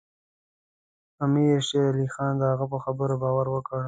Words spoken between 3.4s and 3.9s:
وکړ.